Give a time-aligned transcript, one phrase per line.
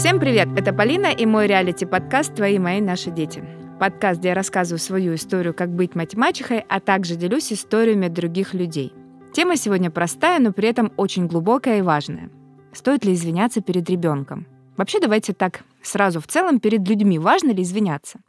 [0.00, 0.48] Всем привет!
[0.56, 3.44] Это Полина и мой реалити-подкаст «Твои, мои, наши дети».
[3.78, 8.94] Подкаст, где я рассказываю свою историю, как быть мать-мачехой, а также делюсь историями других людей.
[9.34, 12.30] Тема сегодня простая, но при этом очень глубокая и важная.
[12.72, 14.46] Стоит ли извиняться перед ребенком?
[14.78, 18.20] Вообще давайте так сразу в целом перед людьми важно ли извиняться?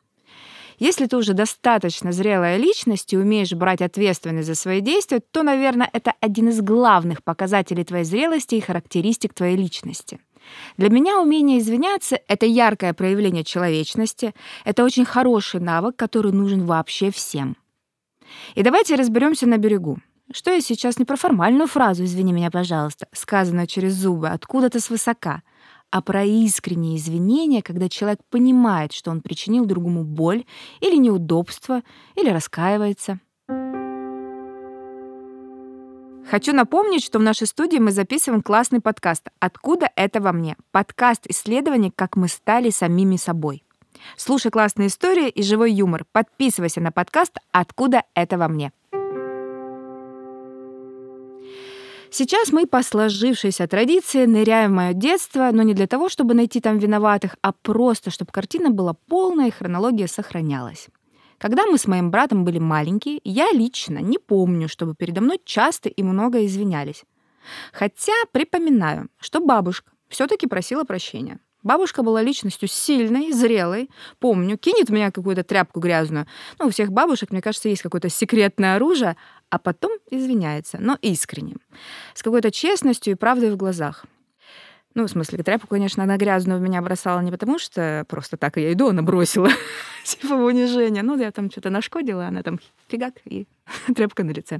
[0.77, 5.89] Если ты уже достаточно зрелая личность и умеешь брать ответственность за свои действия, то, наверное,
[5.93, 10.19] это один из главных показателей твоей зрелости и характеристик твоей личности.
[10.77, 14.33] Для меня умение извиняться— это яркое проявление человечности,
[14.65, 17.57] это очень хороший навык, который нужен вообще всем.
[18.55, 19.99] И давайте разберемся на берегу.
[20.33, 25.41] Что я сейчас не про формальную фразу «извини меня, пожалуйста», сказанную через зубы, откуда-то свысока,
[25.89, 30.45] а про искреннее извинение, когда человек понимает, что он причинил другому боль
[30.79, 31.81] или неудобство,
[32.15, 33.19] или раскаивается.
[36.31, 41.27] Хочу напомнить, что в нашей студии мы записываем классный подкаст «Откуда это во мне?» Подкаст
[41.27, 43.65] исследований, как мы стали самими собой.
[44.15, 46.05] Слушай классные истории и живой юмор.
[46.13, 48.71] Подписывайся на подкаст «Откуда это во мне?»
[52.09, 56.61] Сейчас мы по сложившейся традиции ныряем в мое детство, но не для того, чтобы найти
[56.61, 60.87] там виноватых, а просто, чтобы картина была полная и хронология сохранялась.
[61.41, 65.89] Когда мы с моим братом были маленькие, я лично не помню, чтобы передо мной часто
[65.89, 67.03] и много извинялись.
[67.73, 71.39] Хотя припоминаю, что бабушка все-таки просила прощения.
[71.63, 73.89] Бабушка была личностью сильной, зрелой.
[74.19, 76.27] Помню, кинет в меня какую-то тряпку грязную.
[76.59, 79.17] Ну, у всех бабушек, мне кажется, есть какое-то секретное оружие,
[79.49, 81.55] а потом извиняется, но искренне.
[82.13, 84.05] С какой-то честностью и правдой в глазах.
[84.93, 88.57] Ну, в смысле, тряпку, конечно, она грязную в меня бросала не потому, что просто так
[88.57, 89.49] я иду, она бросила,
[90.03, 91.01] типа унижение.
[91.01, 93.47] Ну, я там что-то нашкодила, она там фигак и
[93.95, 94.59] тряпка на лице.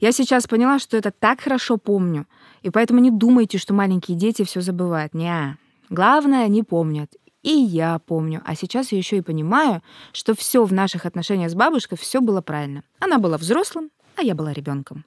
[0.00, 2.26] Я сейчас поняла, что это так хорошо помню,
[2.62, 5.14] и поэтому не думайте, что маленькие дети все забывают.
[5.14, 5.56] Не,
[5.88, 7.10] главное, они помнят.
[7.42, 8.42] И я помню.
[8.44, 12.40] А сейчас я еще и понимаю, что все в наших отношениях с бабушкой все было
[12.40, 12.82] правильно.
[13.00, 15.04] Она была взрослым, а я была ребенком.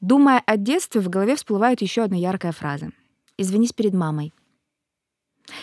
[0.00, 2.90] Думая о детстве, в голове всплывает еще одна яркая фраза.
[3.38, 4.32] «Извинись перед мамой».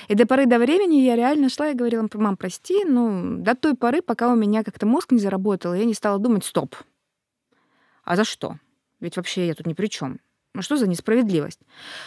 [0.07, 3.75] И до поры до времени я реально шла и говорила, мам, прости, ну, до той
[3.75, 6.75] поры, пока у меня как-то мозг не заработал, я не стала думать, стоп.
[8.03, 8.57] А за что?
[8.99, 10.19] Ведь вообще я тут ни при чем.
[10.55, 11.59] Ну что за несправедливость?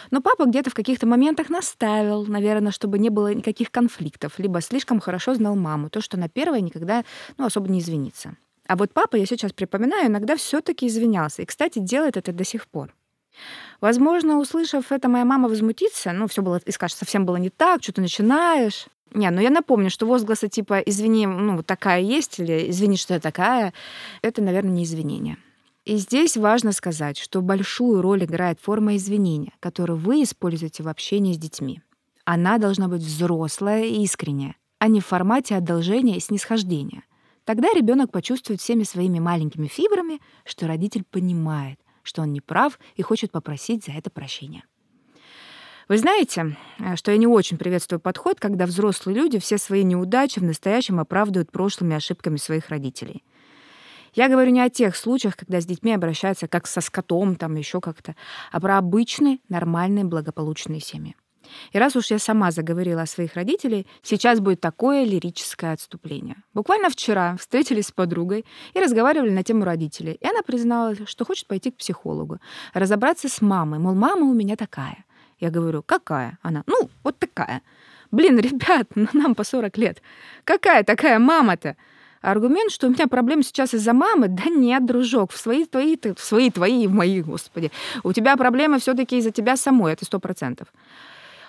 [0.09, 5.01] Но папа где-то в каких-то моментах наставил, наверное, чтобы не было никаких конфликтов, либо слишком
[5.01, 7.03] хорошо знал маму, то, что на первое никогда
[7.37, 8.37] ну, особо не извинится.
[8.67, 11.41] А вот папа, я сейчас припоминаю, иногда все таки извинялся.
[11.41, 12.93] И, кстати, делает это до сих пор.
[13.81, 17.83] Возможно, услышав это, моя мама возмутится, ну, все было, и скажет, совсем было не так,
[17.83, 18.87] что ты начинаешь.
[19.13, 23.19] Не, ну я напомню, что возгласы типа «извини, ну, такая есть» или «извини, что я
[23.19, 23.73] такая»—
[24.21, 25.37] это, наверное, не извинение.
[25.85, 31.33] И здесь важно сказать, что большую роль играет форма извинения, которую вы используете в общении
[31.33, 31.81] с детьми.
[32.25, 37.03] Она должна быть взрослая и искренняя, а не в формате одолжения и снисхождения.
[37.45, 43.01] Тогда ребенок почувствует всеми своими маленькими фибрами, что родитель понимает, что он не прав и
[43.01, 44.63] хочет попросить за это прощения.
[45.87, 50.39] Вы знаете, э, что я не очень приветствую подход, когда взрослые люди все свои неудачи
[50.39, 53.23] в настоящем оправдывают прошлыми ошибками своих родителей.
[54.13, 57.79] Я говорю не о тех случаях, когда с детьми обращаются как со скотом, там еще
[57.79, 58.15] как-то,
[58.51, 61.15] а про обычные, нормальные, благополучные семьи.
[61.71, 66.35] И раз уж я сама заговорила о своих родителей, сейчас будет такое лирическое отступление.
[66.53, 70.17] Буквально вчера встретились с подругой и разговаривали на тему родителей.
[70.19, 72.39] И она призналась, что хочет пойти к психологу,
[72.73, 73.79] разобраться с мамой.
[73.79, 75.05] Мол, мама у меня такая.
[75.39, 76.39] Я говорю, какая?
[76.41, 77.61] Она, ну, вот такая.
[78.11, 80.01] Блин, ребят, ну, нам по 40 лет.
[80.43, 81.75] Какая такая мама-то?
[82.21, 86.19] Аргумент, что у меня проблемы сейчас из-за мамы, да нет, дружок, в свои твои, в
[86.19, 87.71] свои твои, в мои, господи.
[88.03, 90.67] У тебя проблемы все таки из-за тебя самой, это сто процентов.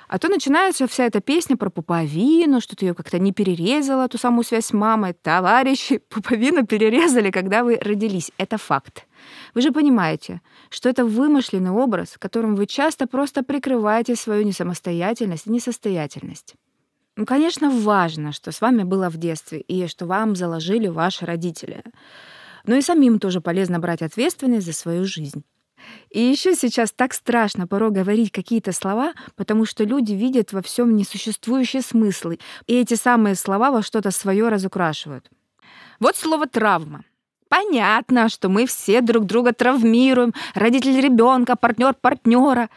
[0.08, 4.16] А то начинается вся эта песня про пуповину, что ты ее как-то не перерезала, ту
[4.16, 5.12] самую связь с мамой.
[5.12, 8.32] Товарищи, пуповину перерезали, когда вы родились.
[8.38, 9.06] Это факт.
[9.54, 15.50] Вы же понимаете, что это вымышленный образ, которым вы часто просто прикрываете свою несамостоятельность и
[15.50, 16.54] несостоятельность.
[17.16, 21.82] Ну, конечно, важно, что с вами было в детстве и что вам заложили ваши родители.
[22.64, 25.44] Но и самим тоже полезно брать ответственность за свою жизнь.
[26.10, 30.96] И еще сейчас так страшно порой говорить какие-то слова, потому что люди видят во всем
[30.96, 35.28] несуществующие смыслы, и эти самые слова во что-то свое разукрашивают.
[36.00, 37.04] Вот слово «травма».
[37.48, 42.68] Понятно, что мы все друг друга травмируем, родитель ребенка, партнер партнера.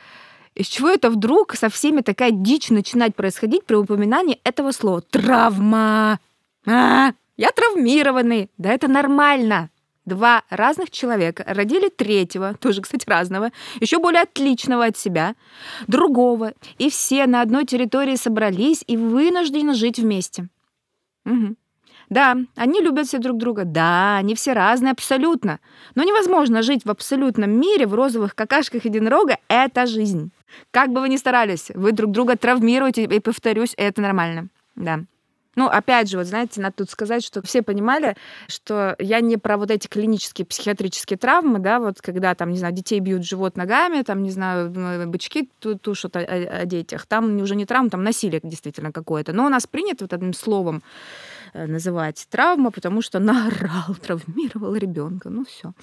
[0.55, 5.01] Из чего это вдруг со всеми такая дичь начинать происходить при упоминании этого слова?
[5.01, 6.19] Травма!
[6.65, 8.49] А, я травмированный.
[8.57, 9.69] Да это нормально.
[10.11, 15.35] Два разных человека родили третьего, тоже, кстати, разного, еще более отличного от себя,
[15.87, 20.49] другого, и все на одной территории собрались и вынуждены жить вместе.
[21.25, 21.55] Угу.
[22.09, 23.63] Да, они любят все друг друга.
[23.63, 25.61] Да, они все разные абсолютно.
[25.95, 29.37] Но невозможно жить в абсолютном мире в розовых какашках единорога.
[29.47, 30.31] Это жизнь.
[30.71, 34.49] Как бы вы ни старались, вы друг друга травмируете, и, повторюсь, это нормально.
[34.75, 35.05] Да.
[35.55, 38.15] Ну, опять же, вот знаете, надо тут сказать, что все понимали,
[38.47, 42.73] что я не про вот эти клинические психиатрические травмы, да, вот когда там, не знаю,
[42.73, 44.71] детей бьют живот ногами, там, не знаю,
[45.07, 49.33] бычки тушат о, о, о детях, там уже не травма, там насилие действительно какое-то.
[49.33, 50.83] Но у нас принято вот одним словом
[51.53, 55.29] э, называть травма, потому что наорал, травмировал ребенка.
[55.29, 55.73] Ну все.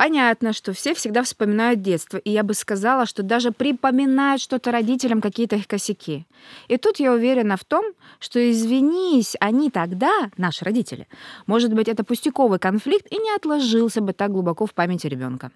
[0.00, 5.20] Понятно, что все всегда вспоминают детство, и я бы сказала, что даже припоминают что-то родителям,
[5.20, 6.26] какие-то их косяки.
[6.68, 7.84] И тут я уверена в том,
[8.18, 11.06] что извинись они тогда, наши родители,
[11.46, 15.52] может быть, это пустяковый конфликт и не отложился бы так глубоко в памяти ребенка.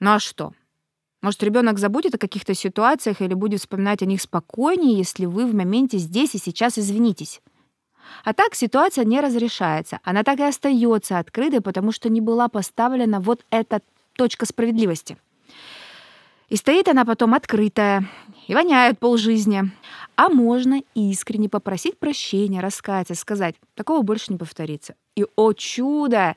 [0.00, 0.54] Ну а что?
[1.22, 5.54] Может, ребенок забудет о каких-то ситуациях или будет вспоминать о них спокойнее, если вы в
[5.54, 7.40] моменте здесь и сейчас извинитесь.
[8.24, 10.00] А так ситуация не разрешается.
[10.04, 13.80] Она так и остается открытой, потому что не была поставлена вот эта
[14.14, 15.16] точка справедливости.
[16.48, 18.08] И стоит она потом открытая,
[18.46, 19.70] и воняет полжизни.
[20.16, 24.94] А можно искренне попросить прощения, раскаяться, сказать, такого больше не повторится.
[25.14, 26.34] И, о чудо!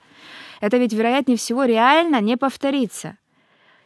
[0.60, 3.18] Это ведь, вероятнее всего, реально не повторится.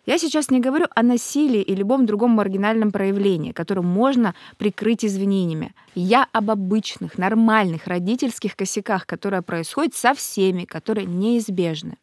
[0.06, 5.74] Я сейчас не говорю о насилии и любом другом маргинальном проявлении, которым можно прикрыть извинениями.
[5.96, 11.98] Я об обычных, нормальных родительских косяках, которые происходят со всеми, которые неизбежны.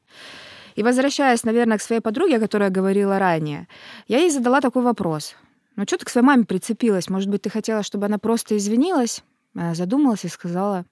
[0.74, 3.68] И возвращаясь, наверное, к своей подруге, о которой я говорила ранее,
[4.08, 5.36] я ей задала такой вопрос.
[5.76, 7.08] Ну, что ты к своей маме прицепилась?
[7.08, 9.22] Может быть, ты хотела, чтобы она просто извинилась?
[9.54, 10.86] Она задумалась и сказала,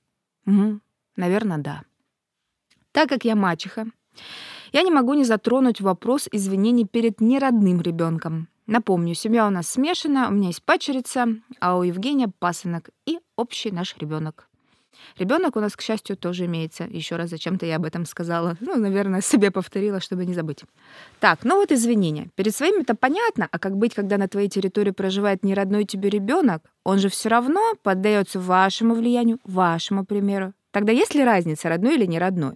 [0.46, 0.80] угу,
[1.16, 1.82] наверное, да.
[2.92, 3.86] Так как я мачеха,
[4.72, 8.48] я не могу не затронуть вопрос извинений перед неродным ребенком.
[8.66, 11.26] Напомню, семья у нас смешана, у меня есть пачерица,
[11.58, 14.46] а у Евгения пасынок и общий наш ребенок.
[15.18, 16.84] Ребенок у нас, к счастью, тоже имеется.
[16.84, 18.56] Еще раз зачем-то я об этом сказала.
[18.60, 20.64] Ну, наверное, себе повторила, чтобы не забыть.
[21.18, 22.28] Так, ну вот извинения.
[22.34, 26.10] Перед своими это понятно, а как быть, когда на твоей территории проживает не родной тебе
[26.10, 26.62] ребенок?
[26.84, 30.52] Он же все равно поддается вашему влиянию, вашему примеру.
[30.70, 32.54] Тогда есть ли разница, родной или не родной?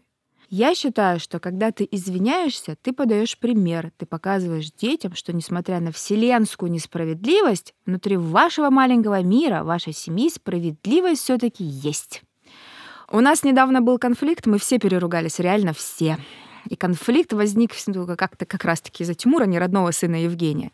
[0.57, 5.91] Я считаю, что когда ты извиняешься, ты подаешь пример, ты показываешь детям, что несмотря на
[5.91, 12.23] вселенскую несправедливость, внутри вашего маленького мира, вашей семьи справедливость все-таки есть.
[13.11, 16.19] У нас недавно был конфликт, мы все переругались, реально все.
[16.71, 17.73] И конфликт возник
[18.17, 20.71] как-то как раз-таки из-за Тимура, не родного сына Евгения.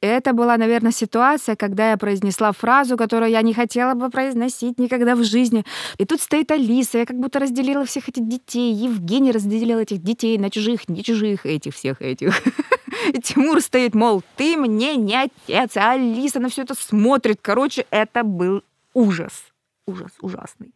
[0.00, 5.14] Это была, наверное, ситуация, когда я произнесла фразу, которую я не хотела бы произносить никогда
[5.14, 5.64] в жизни.
[5.98, 8.72] И тут стоит Алиса, я как будто разделила всех этих детей.
[8.72, 12.42] Евгений разделил этих детей на чужих, не чужих, этих всех этих.
[13.12, 17.38] И Тимур стоит, мол, ты мне не отец, а Алиса на все это смотрит.
[17.42, 18.62] Короче, это был
[18.94, 19.44] ужас.
[19.86, 20.72] Ужас ужасный.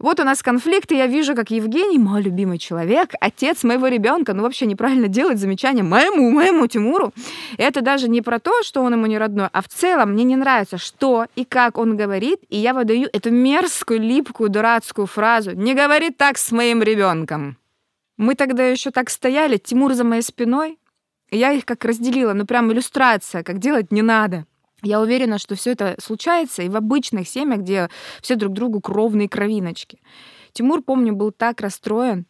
[0.00, 4.32] Вот у нас конфликт, и я вижу, как Евгений, мой любимый человек, отец моего ребенка,
[4.32, 7.12] ну вообще неправильно делает замечание моему, моему Тимуру.
[7.58, 10.36] Это даже не про то, что он ему не родной, а в целом мне не
[10.36, 15.74] нравится, что и как он говорит, и я выдаю эту мерзкую, липкую, дурацкую фразу «Не
[15.74, 17.58] говори так с моим ребенком».
[18.16, 20.78] Мы тогда еще так стояли, Тимур за моей спиной,
[21.30, 24.46] и я их как разделила, ну прям иллюстрация, как делать не надо.
[24.82, 27.88] Я уверена, что все это случается и в обычных семьях, где
[28.22, 30.00] все друг другу кровные кровиночки.
[30.52, 32.26] Тимур, помню, был так расстроен,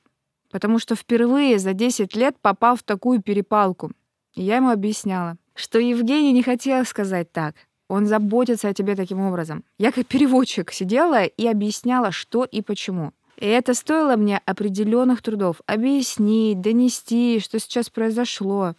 [0.51, 3.93] потому что впервые за 10 лет попал в такую перепалку.
[4.35, 7.55] И я ему объясняла, что Евгений не хотел сказать так.
[7.89, 9.65] Он заботится о тебе таким образом.
[9.79, 13.13] Я как переводчик сидела и объясняла, что и почему.
[13.37, 15.61] И это стоило мне определенных трудов.
[15.67, 18.77] Объяснить, донести, что сейчас произошло.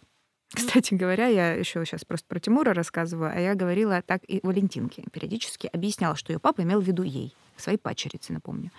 [0.54, 5.04] Кстати говоря, я еще сейчас просто про Тимура рассказываю, а я говорила так и Валентинке.
[5.10, 8.70] Периодически объясняла, что ее папа имел в виду ей, своей пачерице, напомню.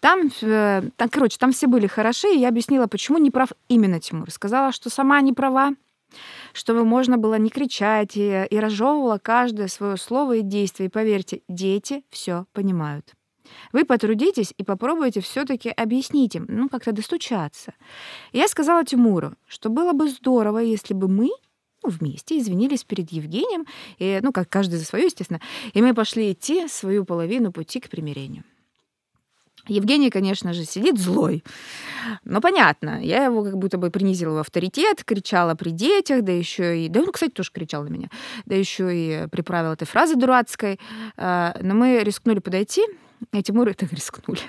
[0.00, 4.00] Там, э, там, короче, там все были хороши, и я объяснила, почему не прав именно
[4.00, 4.30] Тимур.
[4.30, 5.74] Сказала, что сама не права,
[6.52, 10.88] что можно было не кричать, и, и разжевывала каждое свое слово и действие.
[10.88, 13.14] И поверьте, дети все понимают.
[13.72, 17.74] Вы потрудитесь и попробуйте все-таки объяснить им, ну, как-то достучаться.
[18.32, 21.30] Я сказала Тимуру, что было бы здорово, если бы мы
[21.82, 23.66] ну, вместе извинились перед Евгением,
[23.98, 25.40] и, ну, как каждый за свое, естественно,
[25.72, 28.44] и мы пошли идти свою половину пути к примирению.
[29.68, 31.44] Евгений, конечно же, сидит злой.
[32.24, 36.84] Но понятно, я его как будто бы принизила в авторитет, кричала при детях, да еще
[36.84, 36.88] и...
[36.88, 38.08] Да он, кстати, тоже кричал на меня.
[38.44, 40.80] Да еще и приправил этой фразы дурацкой.
[41.16, 42.82] А, но мы рискнули подойти,
[43.32, 44.40] И Тимур это рискнули.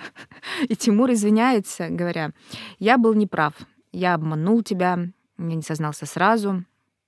[0.68, 2.32] И Тимур извиняется, говоря,
[2.80, 3.54] я был неправ,
[3.92, 5.00] я обманул тебя,
[5.38, 6.64] я не сознался сразу.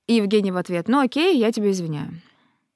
[0.08, 2.22] И Евгений в ответ, ну окей, я тебя извиняю.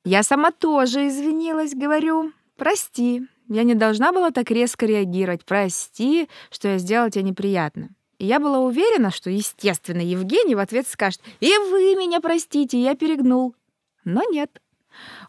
[0.04, 6.70] Я сама тоже извинилась, говорю, прости, я не должна была так резко реагировать, прости, что
[6.70, 7.90] я сделала тебе неприятно.
[8.18, 12.96] И я была уверена, что, естественно, Евгений в ответ скажет, и вы меня простите, я
[12.96, 13.56] перегнул.
[14.04, 14.62] Но нет.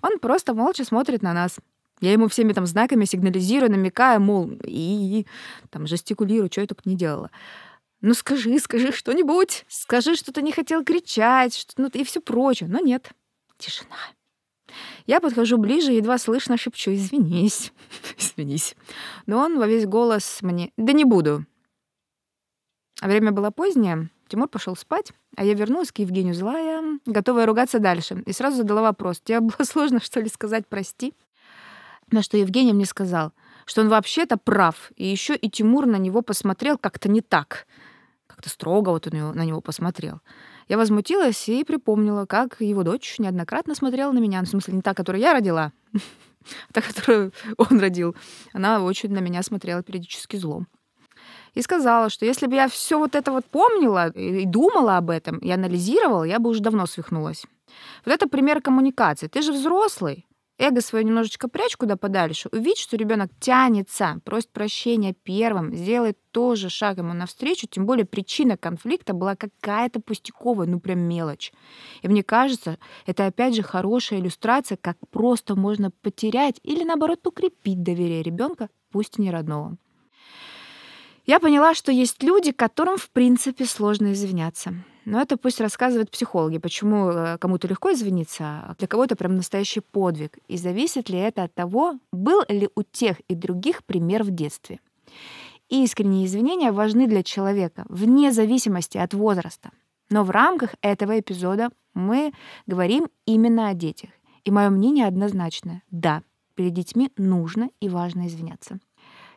[0.03, 1.59] Он просто молча смотрит на нас.
[2.01, 5.27] Я ему всеми там знаками сигнализирую, намекаю, мол, и, и
[5.71, 7.31] там жестикулирую, что я только не делала.
[8.01, 9.67] Ну скажи, скажи что-нибудь.
[9.69, 12.69] Скажи, что ты не хотел кричать, что, ну и все прочее.
[12.69, 13.11] Но нет.
[13.59, 13.97] Тишина.
[15.07, 17.73] Я подхожу ближе, едва слышно шепчу «Извинись,
[18.19, 18.77] извинись».
[19.27, 21.45] Но он во весь голос мне «Да не буду».
[23.01, 27.81] А время было позднее, Тимур пошел спать, а я вернулась к Евгению злая, готовая ругаться
[27.81, 29.21] дальше, и сразу задала вопрос.
[29.21, 31.15] Тебе было сложно, что ли, сказать «прости»?
[32.11, 33.33] На что Евгений мне сказал,
[33.67, 37.67] что он вообще-то прав, и еще и Тимур на него посмотрел как-то не так.
[38.27, 40.21] Как-то строго вот он на него посмотрел.
[40.69, 44.41] Я возмутилась и припомнила, как его дочь неоднократно смотрела на меня.
[44.41, 48.17] Ну, в смысле, не та, которую я родила, а та, которую он родил.
[48.53, 50.67] Она очень на меня смотрела периодически злом.
[51.55, 55.39] И сказала, что если бы я все вот это вот помнила и думала об этом,
[55.39, 57.45] и анализировала, я бы уже давно свихнулась.
[58.05, 59.27] Вот это пример коммуникации.
[59.27, 60.27] Ты же взрослый,
[60.61, 66.69] эго свое немножечко прячь куда подальше, увидь, что ребенок тянется, просит прощения первым, сделает тоже
[66.69, 71.53] шаг ему навстречу, тем более причина конфликта была какая-то пустяковая, ну прям мелочь.
[72.03, 77.83] И мне кажется, это опять же хорошая иллюстрация, как просто можно потерять или наоборот укрепить
[77.83, 79.77] доверие ребенка, пусть и не родного.
[81.31, 84.75] Я поняла, что есть люди, которым в принципе сложно извиняться.
[85.05, 89.79] Но это пусть рассказывают психологи, почему э, кому-то легко извиниться, а для кого-то прям настоящий
[89.79, 90.39] подвиг.
[90.49, 94.81] И зависит ли это от того, был ли у тех и других пример в детстве.
[95.69, 99.71] искренние извинения важны для человека, вне зависимости от возраста.
[100.11, 102.33] Но в рамках этого эпизода мы
[102.67, 104.11] говорим именно о детях.
[104.43, 105.85] И мое мнение однозначное.
[105.93, 106.25] Да,
[106.57, 108.81] перед детьми нужно и важно извиняться.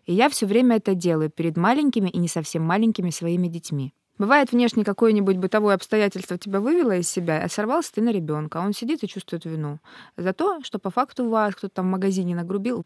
[0.06, 3.94] И я все время это делаю перед маленькими и не совсем маленькими своими детьми.
[4.20, 8.58] Бывает, внешне какое-нибудь бытовое обстоятельство тебя вывело из себя, а сорвался ты на ребенка.
[8.58, 9.80] Он сидит и чувствует вину
[10.18, 12.86] за то, что по факту вас кто-то там в магазине нагрубил,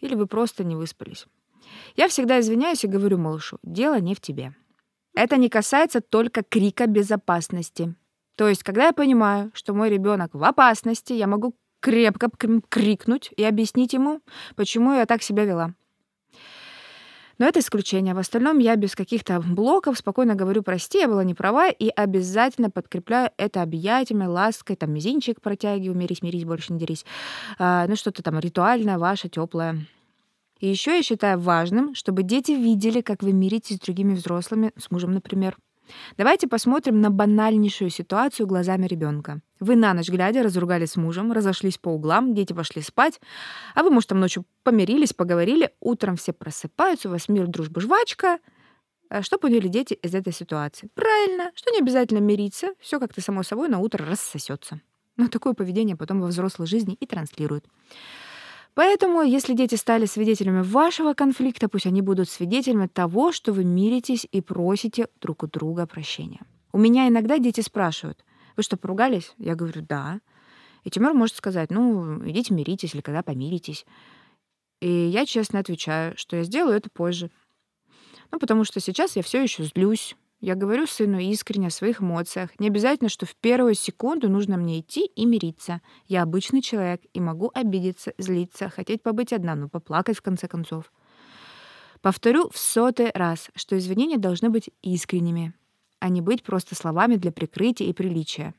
[0.00, 1.26] или вы просто не выспались.
[1.96, 4.54] Я всегда извиняюсь и говорю малышу, дело не в тебе.
[5.14, 7.94] Это не касается только крика безопасности.
[8.36, 12.30] То есть, когда я понимаю, что мой ребенок в опасности, я могу крепко
[12.68, 14.20] крикнуть и объяснить ему,
[14.56, 15.74] почему я так себя вела.
[17.38, 18.14] Но это исключение.
[18.14, 22.70] В остальном я без каких-то блоков спокойно говорю «прости, я была не права» и обязательно
[22.70, 27.04] подкрепляю это объятиями, лаской, там мизинчик протягиваю, мирись, мирись, больше не дерись.
[27.58, 29.86] А, ну что-то там ритуальное, ваше, теплое.
[30.60, 34.90] И еще я считаю важным, чтобы дети видели, как вы миритесь с другими взрослыми, с
[34.90, 35.56] мужем, например.
[36.16, 39.40] Давайте посмотрим на банальнейшую ситуацию глазами ребенка.
[39.60, 43.20] Вы на ночь глядя разругались с мужем, разошлись по углам, дети пошли спать,
[43.74, 48.38] а вы, может, там ночью помирились, поговорили, утром все просыпаются, у вас мир, дружба, жвачка.
[49.08, 50.88] А что поняли дети из этой ситуации?
[50.94, 54.80] Правильно, что не обязательно мириться, все как-то само собой на утро рассосется.
[55.16, 57.64] Но такое поведение потом во взрослой жизни и транслируют.
[58.76, 64.26] Поэтому, если дети стали свидетелями вашего конфликта, пусть они будут свидетелями того, что вы миритесь
[64.30, 66.42] и просите друг у друга прощения.
[66.72, 68.22] У меня иногда дети спрашивают,
[68.54, 69.32] вы что, поругались?
[69.38, 70.20] Я говорю, да.
[70.84, 73.86] И Тимур может сказать, ну, идите миритесь или когда помиритесь.
[74.82, 77.30] И я честно отвечаю, что я сделаю это позже.
[78.30, 82.50] Ну, потому что сейчас я все еще злюсь, я говорю сыну искренне о своих эмоциях.
[82.58, 85.80] Не обязательно, что в первую секунду нужно мне идти и мириться.
[86.06, 90.92] Я обычный человек и могу обидеться, злиться, хотеть побыть одна, но поплакать в конце концов.
[92.02, 95.54] Повторю в сотый раз, что извинения должны быть искренними,
[96.00, 98.54] а не быть просто словами для прикрытия и приличия.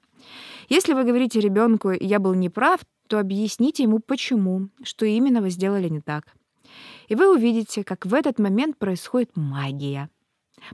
[0.70, 5.88] Если вы говорите ребенку «я был неправ», то объясните ему почему, что именно вы сделали
[5.88, 6.34] не так.
[7.08, 10.10] И вы увидите, как в этот момент происходит магия—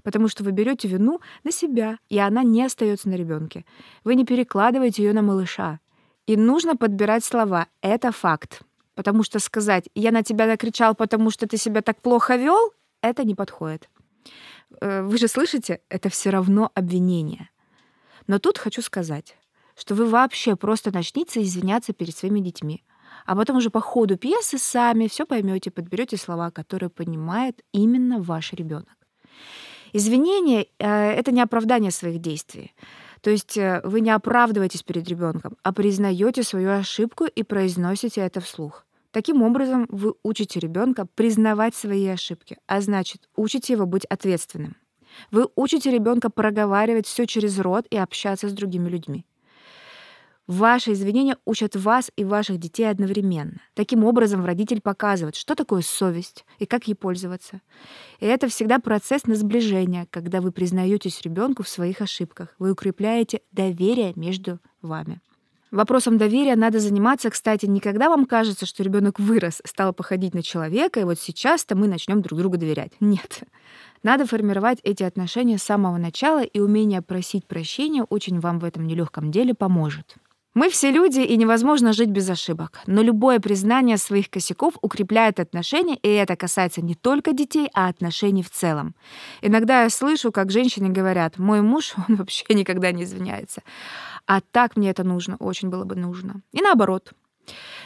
[0.03, 3.65] потому что вы берете вину на себя, и она не остается на ребенке.
[4.03, 5.79] Вы не перекладываете ее на малыша.
[6.25, 7.67] И нужно подбирать слова.
[7.81, 8.61] Это факт.
[8.95, 13.23] Потому что сказать «я на тебя накричал, потому что ты себя так плохо вел»— это
[13.23, 13.89] не подходит.
[14.81, 17.49] Э, вы же слышите, это все равно обвинение.
[18.27, 19.37] Но тут хочу сказать,
[19.75, 22.83] что вы вообще просто начните извиняться перед своими детьми,
[23.25, 28.53] а потом уже по ходу пьесы сами все поймете, подберете слова, которые понимает именно ваш
[28.53, 28.97] ребенок.
[29.93, 32.73] Извинение э, это не оправдание своих действий.
[33.21, 38.41] То есть э, вы не оправдываетесь перед ребенком, а признаете свою ошибку и произносите это
[38.41, 38.85] вслух.
[39.11, 44.75] Таким образом, вы учите ребенка признавать свои ошибки, а значит, учите его быть ответственным.
[45.29, 49.25] Вы учите ребенка проговаривать все через рот и общаться с другими людьми.
[50.47, 53.61] Ваши извинения учат вас и ваших детей одновременно.
[53.75, 57.61] Таким образом, родитель показывает, что такое совесть и как ей пользоваться.
[58.19, 62.55] И это всегда процесс на сближение, когда вы признаетесь ребенку в своих ошибках.
[62.59, 65.21] Вы укрепляете доверие между вами.
[65.71, 70.43] Вопросом доверия надо заниматься, кстати, не когда вам кажется, что ребенок вырос, стал походить на
[70.43, 72.91] человека, и вот сейчас-то мы начнем друг другу доверять.
[72.99, 73.43] Нет.
[74.03, 78.85] Надо формировать эти отношения с самого начала, и умение просить прощения очень вам в этом
[78.85, 80.17] нелегком деле поможет.
[80.53, 82.79] Мы все люди, и невозможно жить без ошибок.
[82.85, 88.43] Но любое признание своих косяков укрепляет отношения, и это касается не только детей, а отношений
[88.43, 88.93] в целом.
[89.41, 93.63] Иногда я слышу, как женщины говорят, мой муж, он вообще никогда не извиняется.
[94.27, 96.41] А так мне это нужно, очень было бы нужно.
[96.51, 97.13] И наоборот.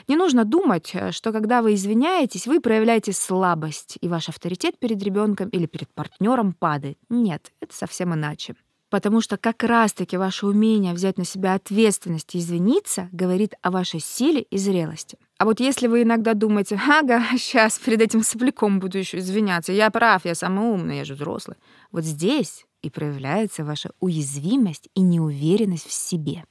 [0.07, 5.49] Не нужно думать, что когда вы извиняетесь, вы проявляете слабость, и ваш авторитет перед ребенком
[5.49, 6.97] или перед партнером падает.
[7.09, 8.55] Нет, это совсем иначе.
[8.89, 13.99] Потому что как раз-таки ваше умение взять на себя ответственность и извиниться говорит о вашей
[13.99, 15.17] силе и зрелости.
[15.37, 19.89] А вот если вы иногда думаете, ага, сейчас перед этим сопляком буду еще извиняться, я
[19.91, 21.57] прав, я самый умный, я же взрослый.
[21.91, 26.43] Вот здесь и проявляется ваша уязвимость и неуверенность в себе.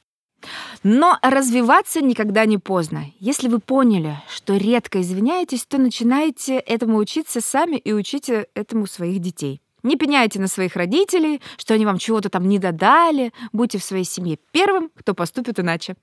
[0.83, 3.07] Но развиваться никогда не поздно.
[3.19, 9.21] Если вы поняли, что редко извиняетесь, то начинаете этому учиться сами и учите этому своих
[9.21, 9.61] детей.
[9.87, 13.33] Не пеняйте на своих родителей, что они вам чего-то там не додали.
[13.53, 15.95] Будьте в своей семье первым, кто поступит иначе.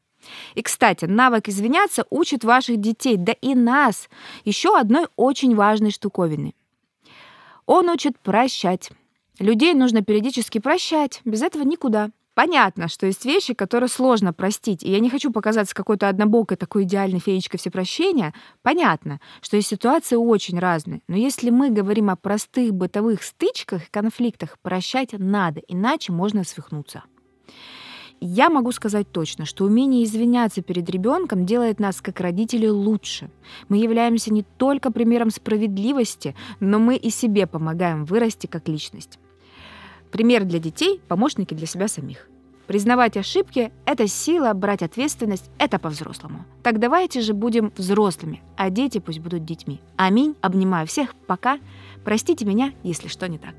[0.56, 4.08] И, кстати, навык извиняться учит ваших детей, да и нас,
[4.46, 6.56] еще одной очень важной штуковины.
[7.66, 8.90] Он учит прощать.
[9.40, 12.12] Людей нужно периодически прощать, без этого никуда.
[12.36, 16.84] Понятно, что есть вещи, которые сложно простить, и я не хочу показаться какой-то однобокой такой
[16.84, 18.34] идеальной феечкой всепрощения.
[18.64, 23.92] Понятно, что есть ситуации очень разные, но если мы говорим о простых бытовых стычках и
[23.92, 27.04] конфликтах, прощать надо, иначе можно свихнуться.
[28.20, 33.30] Я могу сказать точно, что умение извиняться перед ребенком делает нас как родителей лучше.
[33.68, 39.20] Мы являемся не только примером справедливости, но мы и себе помогаем вырасти как личность.
[40.10, 42.30] Пример для детей, помощники для себя самих.
[42.68, 46.46] Признавать ошибки— это сила, брать ответственность— это по-взрослому.
[46.64, 49.82] Так давайте же будем взрослыми, а дети пусть будут детьми.
[49.98, 50.36] Аминь.
[50.42, 51.14] Обнимаю всех.
[51.28, 51.60] Пока.
[52.06, 53.56] Простите меня, если что не так.